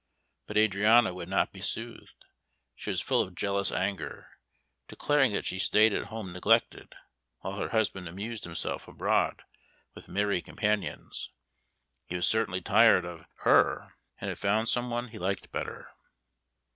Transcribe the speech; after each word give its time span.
But 0.47 0.57
Adriana 0.57 1.13
would 1.13 1.29
not 1.29 1.53
be 1.53 1.61
soothed. 1.61 2.25
She 2.73 2.89
was 2.89 3.01
full 3.01 3.21
of 3.21 3.35
jealous 3.35 3.71
anger, 3.71 4.29
declaring 4.87 5.31
that 5.33 5.45
she 5.45 5.59
stayed 5.59 5.93
at 5.93 6.05
home 6.05 6.33
neglected, 6.33 6.95
while 7.41 7.57
her 7.59 7.69
husband 7.69 8.07
amused 8.07 8.43
himself 8.43 8.87
abroad 8.87 9.43
with 9.93 10.07
merry 10.07 10.41
companions; 10.41 11.29
he 12.07 12.15
was 12.15 12.27
certainly 12.27 12.61
tired 12.61 13.05
of 13.05 13.25
her, 13.41 13.93
and 14.19 14.29
had 14.29 14.39
found 14.39 14.69
some 14.69 14.89
one 14.89 15.09
he 15.09 15.19
liked 15.19 15.51
better. 15.51 15.91